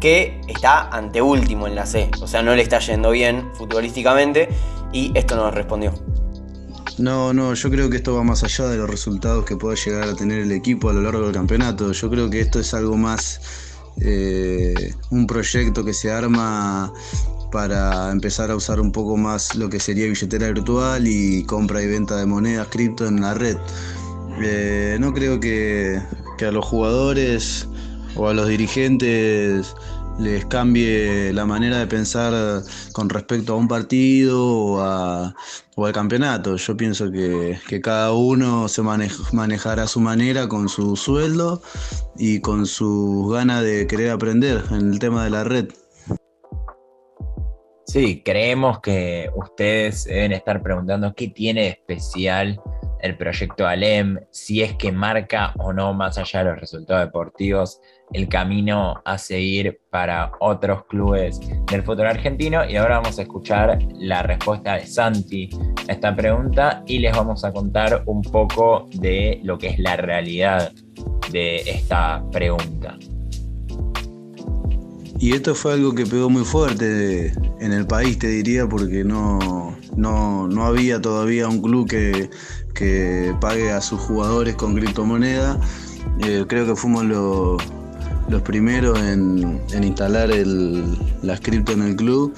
que 0.00 0.40
está 0.48 0.88
anteúltimo 0.88 1.66
en 1.66 1.74
la 1.74 1.86
C. 1.86 2.10
O 2.20 2.26
sea, 2.26 2.42
no 2.42 2.54
le 2.54 2.62
está 2.62 2.78
yendo 2.80 3.10
bien 3.10 3.50
futbolísticamente 3.54 4.48
y 4.92 5.12
esto 5.16 5.36
nos 5.36 5.54
respondió. 5.54 5.92
No, 6.96 7.32
no, 7.32 7.54
yo 7.54 7.70
creo 7.70 7.90
que 7.90 7.98
esto 7.98 8.14
va 8.14 8.24
más 8.24 8.42
allá 8.42 8.66
de 8.68 8.76
los 8.76 8.88
resultados 8.90 9.44
que 9.44 9.56
pueda 9.56 9.76
llegar 9.76 10.08
a 10.08 10.14
tener 10.16 10.40
el 10.40 10.52
equipo 10.52 10.88
a 10.88 10.92
lo 10.92 11.02
largo 11.02 11.22
del 11.24 11.32
campeonato. 11.32 11.92
Yo 11.92 12.10
creo 12.10 12.28
que 12.30 12.40
esto 12.40 12.58
es 12.58 12.74
algo 12.74 12.96
más, 12.96 13.40
eh, 14.00 14.94
un 15.10 15.26
proyecto 15.26 15.84
que 15.84 15.92
se 15.92 16.10
arma 16.10 16.92
para 17.52 18.10
empezar 18.10 18.50
a 18.50 18.56
usar 18.56 18.80
un 18.80 18.92
poco 18.92 19.16
más 19.16 19.54
lo 19.54 19.68
que 19.68 19.80
sería 19.80 20.06
billetera 20.06 20.48
virtual 20.48 21.06
y 21.06 21.44
compra 21.44 21.82
y 21.82 21.86
venta 21.86 22.16
de 22.16 22.26
monedas 22.26 22.68
cripto 22.68 23.06
en 23.06 23.20
la 23.20 23.34
red. 23.34 23.56
Eh, 24.40 24.96
no 25.00 25.12
creo 25.14 25.40
que, 25.40 26.00
que 26.36 26.46
a 26.46 26.52
los 26.52 26.64
jugadores 26.64 27.68
o 28.16 28.28
a 28.28 28.34
los 28.34 28.48
dirigentes 28.48 29.74
les 30.18 30.44
cambie 30.46 31.32
la 31.32 31.46
manera 31.46 31.78
de 31.78 31.86
pensar 31.86 32.62
con 32.92 33.08
respecto 33.08 33.52
a 33.52 33.56
un 33.56 33.68
partido 33.68 34.44
o, 34.44 35.84
al 35.84 35.92
campeonato. 35.92 36.56
Yo 36.56 36.76
pienso 36.76 37.10
que, 37.10 37.58
cada 37.82 38.12
uno 38.12 38.68
se 38.68 38.82
manejará 38.82 39.84
a 39.84 39.86
su 39.86 40.00
manera 40.00 40.48
con 40.48 40.68
su 40.68 40.96
sueldo 40.96 41.62
y 42.16 42.40
con 42.40 42.66
su 42.66 43.30
ganas 43.32 43.62
de 43.62 43.86
querer 43.86 44.10
aprender 44.10 44.64
en 44.70 44.92
el 44.92 44.98
tema 44.98 45.24
de 45.24 45.30
la 45.30 45.44
red. 45.44 45.68
Sí, 47.86 48.22
creemos 48.22 48.80
que 48.80 49.30
ustedes 49.34 50.04
deben 50.04 50.32
estar 50.32 50.62
preguntando 50.62 51.14
qué 51.14 51.28
tiene 51.28 51.62
de 51.62 51.68
especial 51.68 52.60
el 53.00 53.16
proyecto 53.16 53.66
Alem, 53.66 54.18
si 54.30 54.62
es 54.62 54.74
que 54.74 54.92
marca 54.92 55.52
o 55.58 55.72
no, 55.72 55.94
más 55.94 56.18
allá 56.18 56.40
de 56.40 56.50
los 56.50 56.60
resultados 56.60 57.06
deportivos, 57.06 57.80
el 58.12 58.28
camino 58.28 59.00
a 59.04 59.18
seguir 59.18 59.80
para 59.90 60.32
otros 60.40 60.84
clubes 60.86 61.40
del 61.70 61.82
fútbol 61.82 62.06
argentino. 62.06 62.68
Y 62.68 62.76
ahora 62.76 63.00
vamos 63.00 63.18
a 63.18 63.22
escuchar 63.22 63.78
la 63.94 64.22
respuesta 64.22 64.74
de 64.74 64.86
Santi 64.86 65.50
a 65.88 65.92
esta 65.92 66.14
pregunta 66.14 66.82
y 66.86 66.98
les 66.98 67.14
vamos 67.14 67.44
a 67.44 67.52
contar 67.52 68.02
un 68.06 68.22
poco 68.22 68.88
de 68.94 69.40
lo 69.42 69.58
que 69.58 69.68
es 69.68 69.78
la 69.78 69.96
realidad 69.96 70.72
de 71.30 71.56
esta 71.56 72.22
pregunta. 72.32 72.96
Y 75.20 75.32
esto 75.32 75.54
fue 75.54 75.72
algo 75.72 75.94
que 75.94 76.06
pegó 76.06 76.30
muy 76.30 76.44
fuerte 76.44 77.32
en 77.60 77.72
el 77.72 77.86
país, 77.88 78.18
te 78.20 78.28
diría, 78.28 78.68
porque 78.68 79.02
no, 79.02 79.76
no, 79.96 80.64
había 80.64 81.00
todavía 81.00 81.48
un 81.48 81.60
club 81.60 81.88
que, 81.88 82.30
que, 82.78 83.34
pague 83.40 83.70
a 83.72 83.80
sus 83.80 84.00
jugadores 84.00 84.54
con 84.54 84.74
criptomoneda. 84.74 85.58
Eh, 86.20 86.44
creo 86.48 86.66
que 86.66 86.76
fuimos 86.76 87.04
los 87.04 87.62
los 88.28 88.42
primeros 88.42 88.98
en, 89.00 89.60
instalar 89.82 90.30
el, 90.30 90.84
la 91.22 91.38
cripto 91.38 91.72
en 91.72 91.82
el 91.82 91.96
club 91.96 92.34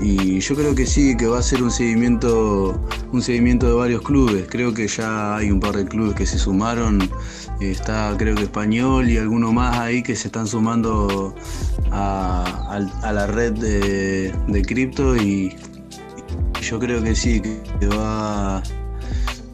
y 0.00 0.38
yo 0.38 0.54
creo 0.54 0.74
que 0.74 0.86
sí, 0.86 1.16
que 1.16 1.26
va 1.26 1.40
a 1.40 1.42
ser 1.42 1.62
un 1.62 1.70
seguimiento, 1.70 2.80
un 3.12 3.22
seguimiento 3.22 3.66
de 3.66 3.72
varios 3.72 4.02
clubes. 4.02 4.46
Creo 4.48 4.72
que 4.72 4.86
ya 4.86 5.36
hay 5.36 5.50
un 5.50 5.60
par 5.60 5.76
de 5.76 5.84
clubes 5.84 6.14
que 6.14 6.26
se 6.26 6.38
sumaron. 6.38 7.10
Está 7.60 8.14
creo 8.18 8.34
que 8.34 8.44
español 8.44 9.10
y 9.10 9.18
alguno 9.18 9.52
más 9.52 9.78
ahí 9.78 10.02
que 10.02 10.16
se 10.16 10.28
están 10.28 10.46
sumando 10.46 11.34
a, 11.90 12.80
la 13.12 13.26
red 13.26 13.52
de, 13.52 14.32
de 14.48 14.62
cripto 14.62 15.16
y, 15.16 15.56
yo 16.60 16.78
creo 16.78 17.02
que 17.02 17.16
sí, 17.16 17.42
que 17.42 17.86
va 17.88 18.62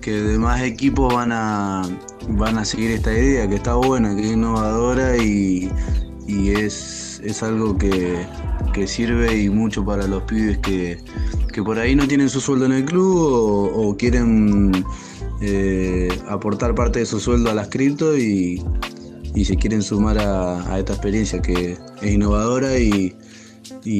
que 0.08 0.22
demás 0.22 0.62
equipos 0.62 1.12
van 1.12 1.32
a 1.32 1.82
van 2.30 2.56
a 2.56 2.64
seguir 2.64 2.92
esta 2.92 3.12
idea 3.12 3.46
que 3.46 3.56
está 3.56 3.74
buena, 3.74 4.16
que 4.16 4.22
es 4.22 4.32
innovadora 4.32 5.18
y, 5.18 5.70
es, 6.26 7.20
es, 7.22 7.42
algo 7.42 7.76
que, 7.76 8.26
sirve 8.86 9.36
y 9.36 9.50
mucho 9.50 9.84
para 9.84 10.06
los 10.06 10.22
pibes 10.22 10.56
que, 10.58 10.98
por 11.62 11.78
ahí 11.78 11.94
no 11.94 12.08
tienen 12.08 12.30
su 12.30 12.40
sueldo 12.40 12.64
en 12.64 12.72
el 12.72 12.84
club 12.86 13.70
o, 13.74 13.96
quieren 13.98 14.82
eh, 15.42 16.08
aportar 16.26 16.74
parte 16.74 17.00
de 17.00 17.06
su 17.06 17.20
sueldo 17.20 17.50
a 17.50 17.54
las 17.54 17.68
cripto 17.68 18.16
y, 18.16 18.64
se 19.44 19.56
quieren 19.56 19.82
sumar 19.82 20.18
a, 20.18 20.78
esta 20.78 20.94
experiencia 20.94 21.42
que 21.42 21.76
es 22.00 22.10
innovadora 22.10 22.78
y, 22.78 23.14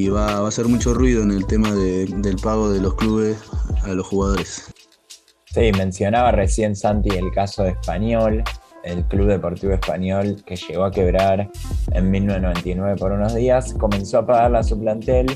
va, 0.08 0.38
a 0.38 0.48
hacer 0.48 0.68
mucho 0.68 0.94
ruido 0.94 1.22
en 1.22 1.32
el 1.32 1.44
tema 1.46 1.70
del 1.74 2.36
pago 2.42 2.70
de 2.70 2.80
los 2.80 2.94
clubes 2.94 3.36
a 3.82 3.92
los 3.92 4.06
jugadores. 4.06 4.72
Sí, 5.58 5.72
mencionaba 5.76 6.30
recién 6.30 6.76
Santi 6.76 7.08
el 7.08 7.32
caso 7.32 7.64
de 7.64 7.70
Español, 7.70 8.44
el 8.84 9.04
Club 9.06 9.26
Deportivo 9.26 9.72
Español 9.72 10.36
que 10.46 10.54
llegó 10.54 10.84
a 10.84 10.92
quebrar 10.92 11.50
en 11.90 12.10
1999 12.12 12.94
por 12.96 13.10
unos 13.10 13.34
días, 13.34 13.74
comenzó 13.74 14.18
a 14.18 14.26
pagarle 14.26 14.58
a 14.58 14.62
su 14.62 14.78
plantel 14.78 15.26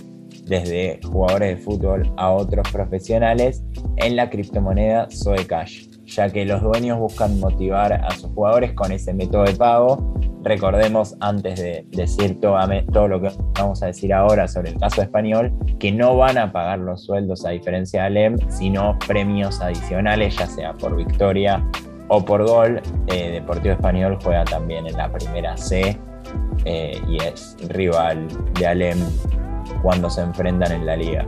desde 0.45 1.01
jugadores 1.03 1.57
de 1.57 1.65
fútbol 1.65 2.13
a 2.19 2.31
otros 2.31 2.71
profesionales 2.71 3.65
en 3.97 4.15
la 4.15 4.31
criptomoneda 4.31 5.09
Zoe 5.11 5.45
Cash 5.45 5.89
ya 6.07 6.31
que 6.31 6.45
los 6.45 6.63
dueños 6.63 6.99
buscan 6.99 7.41
motivar 7.41 7.93
a 7.93 8.11
sus 8.13 8.31
jugadores 8.33 8.73
con 8.75 8.93
ese 8.93 9.15
método 9.15 9.45
de 9.45 9.55
pago. 9.55 10.15
Recordemos, 10.45 11.15
antes 11.21 11.61
de 11.61 11.87
decir 11.91 12.41
todo, 12.41 13.09
lo 13.09 13.21
que 13.21 13.31
vamos 13.55 13.83
a 13.83 13.87
decir 13.87 14.13
ahora 14.13 14.49
sobre 14.49 14.71
el 14.71 14.79
caso 14.79 15.03
español, 15.03 15.53
que 15.79 15.93
no 15.93 16.17
van 16.17 16.37
a 16.37 16.51
pagar 16.51 16.81
los 16.81 17.05
sueldos 17.05 17.47
a 17.47 17.51
diferencia 17.51 18.03
de 18.03 18.07
Alem, 18.07 18.39
sino 18.51 18.99
premios 19.07 19.61
adicionales, 19.61 20.37
ya 20.37 20.47
sea 20.47 20.73
por 20.73 20.97
victoria 20.97 21.65
o 22.09 22.25
por 22.25 22.45
gol. 22.45 22.83
Eh, 23.07 23.31
Deportivo 23.31 23.75
Español 23.75 24.19
juega 24.23 24.45
también 24.45 24.87
en 24.87 24.97
la 24.97 25.13
primera 25.13 25.57
C 25.57 25.97
eh, 26.65 27.01
y 27.09 27.17
es 27.19 27.57
rival 27.69 28.27
de 28.59 28.67
Alem 28.67 28.99
cuando 29.83 30.11
se 30.11 30.23
enfrentan 30.23 30.73
en 30.73 30.87
la 30.87 30.97
liga. 30.97 31.25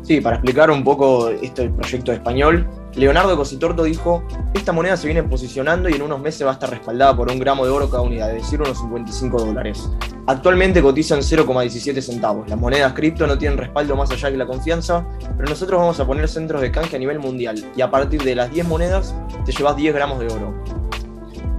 Sí, 0.00 0.20
para 0.20 0.36
explicar 0.36 0.70
un 0.70 0.82
poco 0.82 1.28
este 1.28 1.68
proyecto 1.68 2.12
español, 2.12 2.66
Leonardo 2.96 3.36
Cositorto 3.36 3.82
dijo, 3.82 4.22
esta 4.54 4.70
moneda 4.70 4.96
se 4.96 5.08
viene 5.08 5.24
posicionando 5.24 5.88
y 5.88 5.94
en 5.94 6.02
unos 6.02 6.20
meses 6.20 6.46
va 6.46 6.50
a 6.50 6.54
estar 6.54 6.70
respaldada 6.70 7.16
por 7.16 7.30
un 7.30 7.40
gramo 7.40 7.64
de 7.64 7.72
oro 7.72 7.90
cada 7.90 8.02
unidad, 8.02 8.30
es 8.30 8.42
decir, 8.44 8.60
unos 8.60 8.78
55 8.78 9.44
dólares. 9.44 9.90
Actualmente 10.26 10.80
cotizan 10.80 11.18
0,17 11.18 12.00
centavos. 12.00 12.48
Las 12.48 12.58
monedas 12.58 12.92
cripto 12.92 13.26
no 13.26 13.36
tienen 13.36 13.58
respaldo 13.58 13.96
más 13.96 14.12
allá 14.12 14.30
que 14.30 14.36
la 14.36 14.46
confianza, 14.46 15.04
pero 15.36 15.48
nosotros 15.48 15.80
vamos 15.80 15.98
a 15.98 16.06
poner 16.06 16.28
centros 16.28 16.60
de 16.60 16.70
canje 16.70 16.94
a 16.94 16.98
nivel 17.00 17.18
mundial 17.18 17.64
y 17.74 17.80
a 17.80 17.90
partir 17.90 18.22
de 18.22 18.36
las 18.36 18.52
10 18.52 18.68
monedas 18.68 19.12
te 19.44 19.50
llevas 19.50 19.74
10 19.74 19.92
gramos 19.92 20.20
de 20.20 20.26
oro. 20.26 20.54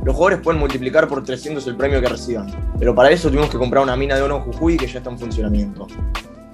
Los 0.05 0.15
jugadores 0.15 0.39
pueden 0.39 0.59
multiplicar 0.59 1.07
por 1.09 1.21
300 1.21 1.67
el 1.67 1.75
premio 1.75 1.99
que 1.99 2.07
reciban, 2.07 2.47
pero 2.79 2.95
para 2.95 3.09
eso 3.09 3.27
tuvimos 3.27 3.49
que 3.49 3.57
comprar 3.57 3.83
una 3.83 3.97
mina 3.97 4.15
de 4.15 4.21
oro 4.21 4.37
en 4.37 4.43
Jujuy 4.43 4.77
que 4.77 4.87
ya 4.87 4.99
está 4.99 5.09
en 5.09 5.19
funcionamiento. 5.19 5.85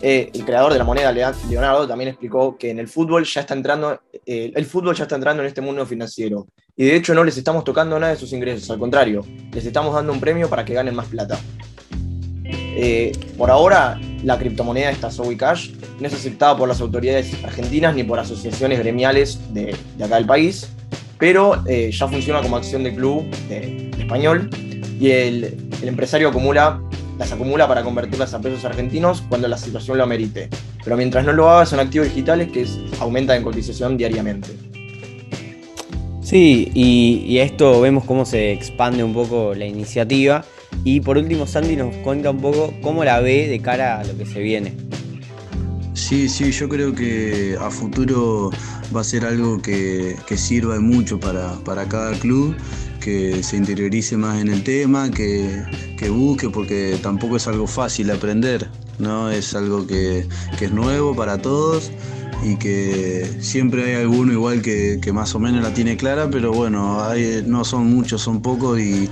Eh, 0.04 0.32
el 0.34 0.46
creador 0.46 0.74
de 0.74 0.80
la 0.80 0.84
moneda, 0.84 1.12
Leonardo, 1.12 1.88
también 1.88 2.10
explicó 2.10 2.58
que 2.58 2.72
en 2.72 2.80
el 2.80 2.88
fútbol 2.88 3.24
ya 3.24 3.42
está 3.42 3.54
entrando, 3.54 4.00
eh, 4.26 4.52
el 4.56 4.66
fútbol 4.66 4.96
ya 4.96 5.04
está 5.04 5.16
entrando 5.16 5.44
en 5.44 5.48
este 5.48 5.62
mundo 5.62 5.86
financiero. 5.86 6.48
Y 6.76 6.86
de 6.86 6.96
hecho 6.96 7.14
no 7.14 7.24
les 7.24 7.38
estamos 7.38 7.64
tocando 7.64 8.00
nada 8.00 8.14
de 8.14 8.20
sus 8.20 8.34
ingresos, 8.34 8.70
al 8.72 8.80
contrario, 8.80 9.24
les 9.52 9.64
estamos 9.64 9.94
dando 9.94 10.12
un 10.12 10.20
premio 10.20 10.50
para 10.50 10.66
que 10.66 10.74
ganen 10.74 10.96
más 10.96 11.06
plata. 11.06 11.40
Eh, 12.44 13.12
por 13.38 13.52
ahora, 13.52 14.00
la 14.24 14.40
criptomoneda 14.40 14.90
esta 14.90 15.12
Zoe 15.12 15.38
Cash 15.38 15.72
no 16.00 16.08
es 16.08 16.14
aceptada 16.14 16.58
por 16.58 16.68
las 16.68 16.82
autoridades 16.82 17.32
argentinas 17.44 17.94
ni 17.94 18.04
por 18.04 18.18
asociaciones 18.18 18.80
gremiales 18.80 19.54
de, 19.54 19.76
acá 20.04 20.16
del 20.16 20.26
país, 20.26 20.70
pero 21.20 21.64
ya 21.68 22.08
funciona 22.08 22.42
como 22.42 22.58
acción 22.58 22.84
de 22.84 22.96
club 22.96 23.30
de, 23.48 23.92
español 24.00 24.50
y 25.00 25.12
el 25.12 25.56
empresario 25.84 26.30
acumula 26.30 26.82
las 27.22 27.32
acumula 27.32 27.68
para 27.68 27.84
convertirlas 27.84 28.34
a 28.34 28.42
pesos 28.42 28.66
argentinos 28.66 29.22
cuando 29.30 29.48
la 29.48 29.56
situación 29.56 29.96
lo 29.96 30.04
amerite. 30.04 30.50
Pero 30.84 30.98
mientras 30.98 31.24
no 31.24 31.32
lo 31.32 31.52
haga, 31.52 31.68
son 31.68 31.80
activos 31.80 32.08
digitales 32.08 32.52
que 32.52 32.66
aumentan 33.00 33.38
en 33.38 33.44
cotización 33.44 33.96
diariamente. 33.96 34.50
Sí, 36.24 36.72
y, 36.74 37.38
esto 37.38 37.80
vemos 37.80 38.06
cómo 38.06 38.26
se 38.26 38.52
expande 38.52 39.04
un 39.04 39.14
poco 39.14 39.54
la 39.54 39.68
iniciativa. 39.68 40.44
Y 40.84 41.02
por 41.02 41.20
último, 41.20 41.46
Sandy 41.46 41.76
nos 41.76 41.96
cuenta 41.98 42.32
un 42.32 42.42
poco 42.42 42.74
cómo 42.82 43.04
la 43.04 43.20
ve 43.20 43.48
de 43.48 43.60
cara 43.60 44.00
a 44.00 44.04
lo 44.04 44.18
que 44.18 44.26
se 44.26 44.40
viene. 44.40 44.74
Sí, 45.94 46.28
sí, 46.28 46.52
yo 46.52 46.68
creo 46.70 46.96
que 46.96 47.56
a 47.62 47.70
futuro 47.70 48.50
va 48.96 49.02
a 49.02 49.04
ser 49.04 49.26
algo 49.26 49.62
que, 49.62 50.16
sirva 50.36 50.80
mucho 50.80 51.20
para, 51.20 51.54
para 51.64 51.86
cada 51.86 52.14
club 52.14 52.56
que 53.02 53.44
se 53.44 53.58
interiorice 53.58 54.16
más 54.16 54.40
en 54.40 54.48
el 54.48 54.64
tema, 54.64 55.12
que, 55.12 55.64
que 55.98 56.10
busque, 56.10 56.50
porque 56.50 56.98
tampoco 57.02 57.36
es 57.36 57.48
algo 57.48 57.68
fácil 57.68 58.10
aprender, 58.12 58.70
¿no? 59.00 59.30
Es 59.30 59.54
algo 59.54 59.86
que, 59.86 60.26
que 60.58 60.66
es 60.66 60.72
nuevo 60.72 61.14
para 61.14 61.42
todos 61.42 61.92
y 62.44 62.56
que 62.56 63.30
siempre 63.42 63.84
hay 63.84 64.02
alguno 64.02 64.32
igual 64.32 64.62
que, 64.62 65.00
que, 65.02 65.12
más 65.12 65.36
o 65.36 65.40
menos 65.40 65.62
la 65.62 65.74
tiene 65.74 65.98
clara, 65.98 66.30
pero 66.32 66.54
bueno, 66.54 67.04
hay, 67.04 67.44
no 67.46 67.66
son 67.66 67.88
muchos, 67.88 68.22
son 68.22 68.42
pocos 68.42 68.80
y, 68.80 69.10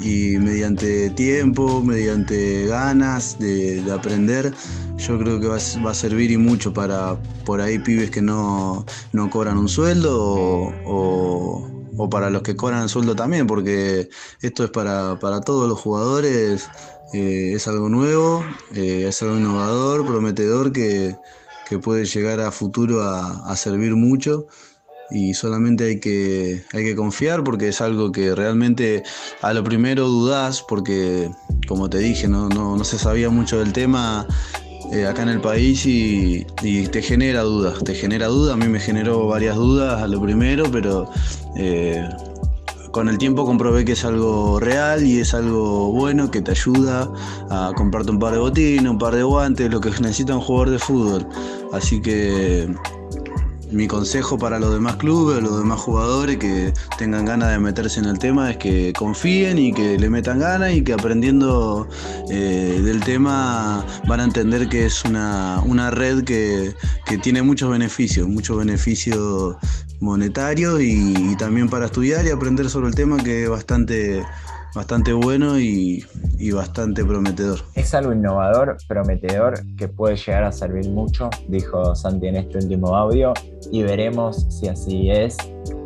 y 0.00 0.38
mediante 0.38 1.10
tiempo, 1.10 1.82
mediante 1.82 2.66
ganas 2.66 3.38
de, 3.38 3.82
de 3.82 3.92
aprender, 3.92 4.52
yo 4.98 5.18
creo 5.18 5.40
que 5.40 5.48
va, 5.48 5.56
a 5.90 5.94
servir 5.94 6.30
y 6.30 6.36
mucho 6.36 6.72
para 6.72 7.16
por 7.44 7.60
ahí 7.60 7.78
pibes 7.78 8.10
que 8.10 8.22
no, 8.22 8.84
no 9.12 9.30
cobran 9.30 9.58
un 9.58 9.68
sueldo 9.68 10.72
o, 10.84 11.75
o, 11.96 12.10
para 12.10 12.30
los 12.30 12.42
que 12.42 12.56
cobran 12.56 12.82
el 12.82 12.88
sueldo 12.88 13.14
también, 13.14 13.46
porque 13.46 14.08
esto 14.42 14.64
es 14.64 14.70
para, 14.70 15.18
para 15.18 15.40
todos 15.40 15.68
los 15.68 15.80
jugadores, 15.80 16.68
eh, 17.12 17.52
es 17.54 17.68
algo 17.68 17.88
nuevo, 17.88 18.44
eh, 18.74 19.06
es 19.08 19.22
algo 19.22 19.36
innovador, 19.36 20.04
prometedor 20.06 20.72
que, 20.72 21.16
que 21.68 21.78
puede 21.78 22.04
llegar 22.04 22.40
a 22.40 22.50
futuro 22.50 23.02
a, 23.02 23.54
servir 23.56 23.94
mucho. 23.94 24.46
Y 25.08 25.34
solamente 25.34 25.84
hay 25.84 26.00
que, 26.00 26.64
hay 26.72 26.82
que 26.82 26.96
confiar 26.96 27.44
porque 27.44 27.68
es 27.68 27.80
algo 27.80 28.10
que 28.10 28.34
realmente 28.34 29.04
a 29.40 29.52
lo 29.52 29.62
primero 29.62 30.08
dudás 30.08 30.62
porque 30.62 31.30
como 31.68 31.88
te 31.88 31.98
dije 31.98 32.26
no, 32.26 32.48
no, 32.48 32.76
no 32.76 32.82
se 32.82 32.98
sabía 32.98 33.30
mucho 33.30 33.60
del 33.60 33.72
tema 33.72 34.26
eh, 34.92 35.06
acá 35.06 35.22
en 35.22 35.30
el 35.30 35.40
país 35.40 35.84
y, 35.86 36.44
te 36.90 37.02
genera 37.02 37.42
dudas, 37.42 37.82
te 37.84 37.94
genera 37.94 38.26
dudas, 38.26 38.54
a 38.54 38.56
mí 38.56 38.68
me 38.68 38.80
generó 38.80 39.26
varias 39.26 39.56
dudas 39.56 40.02
a 40.02 40.06
lo 40.06 40.20
primero 40.20 40.64
pero 40.70 41.10
eh, 41.56 42.08
con 42.96 43.08
el 43.08 43.18
tiempo 43.18 43.44
comprobé 43.44 43.84
que 43.84 43.92
es 43.92 44.04
algo 44.04 44.58
real 44.58 45.06
y 45.06 45.20
es 45.20 45.34
algo 45.34 45.92
bueno 45.92 46.30
que 46.30 46.40
te 46.40 46.52
ayuda 46.52 47.10
a 47.50 47.72
comprarte 47.76 48.10
un 48.10 48.18
par 48.18 48.32
de 48.32 48.38
botines, 48.38 48.90
un 48.90 48.96
par 48.96 49.14
de 49.14 49.22
guantes, 49.22 49.70
lo 49.70 49.80
que 49.80 49.90
necesita 49.90 50.34
un 50.34 50.40
jugador 50.40 50.70
de 50.70 50.78
fútbol. 50.78 51.26
Así 51.74 52.00
que 52.00 52.66
mi 53.70 53.86
consejo 53.88 54.38
para 54.38 54.58
los 54.58 54.72
demás 54.72 54.96
clubes, 54.96 55.42
los 55.42 55.58
demás 55.58 55.80
jugadores 55.80 56.36
que 56.36 56.72
tengan 56.98 57.24
ganas 57.24 57.50
de 57.50 57.58
meterse 57.58 58.00
en 58.00 58.06
el 58.06 58.18
tema 58.18 58.50
es 58.50 58.56
que 58.58 58.92
confíen 58.96 59.58
y 59.58 59.72
que 59.72 59.98
le 59.98 60.08
metan 60.08 60.38
ganas 60.38 60.72
y 60.72 60.82
que 60.82 60.92
aprendiendo 60.92 61.88
eh, 62.30 62.80
del 62.84 63.00
tema 63.00 63.84
van 64.06 64.20
a 64.20 64.24
entender 64.24 64.68
que 64.68 64.86
es 64.86 65.04
una, 65.04 65.60
una 65.64 65.90
red 65.90 66.24
que, 66.24 66.74
que, 67.04 67.18
tiene 67.18 67.42
muchos 67.42 67.70
beneficios, 67.70 68.28
muchos 68.28 68.58
beneficios 68.58 69.56
monetarios 70.00 70.80
y, 70.80 71.32
y, 71.32 71.36
también 71.36 71.68
para 71.68 71.86
estudiar 71.86 72.26
y 72.26 72.30
aprender 72.30 72.68
sobre 72.70 72.88
el 72.88 72.94
tema 72.94 73.16
que 73.16 73.44
es 73.44 73.50
bastante 73.50 74.22
bastante 74.76 75.12
bueno 75.14 75.58
y, 75.58 76.04
bastante 76.52 77.04
prometedor. 77.04 77.60
Es 77.74 77.94
algo 77.94 78.12
innovador, 78.12 78.76
prometedor, 78.86 79.54
que 79.76 79.88
puede 79.88 80.16
llegar 80.16 80.44
a 80.44 80.52
servir 80.52 80.88
mucho, 80.90 81.30
dijo 81.48 81.96
Santi 81.96 82.28
en 82.28 82.36
este 82.36 82.58
último 82.58 82.94
audio, 82.94 83.32
y 83.72 83.82
veremos 83.82 84.46
si 84.50 84.68
así 84.68 85.10
es, 85.10 85.36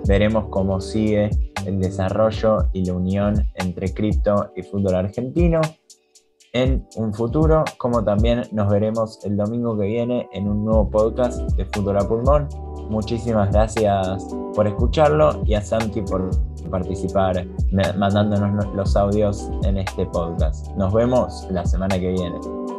veremos 0.06 0.46
cómo 0.50 0.80
sigue 0.80 1.30
el 1.64 1.80
desarrollo 1.80 2.68
y 2.72 2.84
la 2.84 2.94
unión 2.94 3.48
entre 3.54 3.94
cripto 3.94 4.52
y 4.56 4.62
fútbol 4.62 4.96
argentino 4.96 5.60
en 6.52 6.84
un 6.96 7.14
futuro, 7.14 7.64
como 7.78 8.02
también 8.02 8.42
nos 8.50 8.68
veremos 8.70 9.24
el 9.24 9.36
domingo 9.36 9.78
que 9.78 9.86
viene 9.86 10.28
en 10.32 10.48
un 10.48 10.64
nuevo 10.64 10.90
podcast 10.90 11.38
de 11.52 11.64
Fútbol 11.66 11.98
a 11.98 12.08
Pulmón. 12.08 12.48
Muchísimas 12.88 13.52
gracias 13.52 14.26
por 14.54 14.66
escucharlo 14.66 15.42
y 15.46 15.54
a 15.54 15.62
Santi 15.62 16.02
por 16.02 16.28
participar 16.68 17.46
mandándonos 17.98 18.74
los 18.74 18.96
audios 18.96 19.50
en 19.64 19.78
este 19.78 20.06
podcast. 20.06 20.68
Nos 20.76 20.92
vemos 20.92 21.46
la 21.50 21.64
semana 21.64 21.98
que 21.98 22.10
viene. 22.12 22.69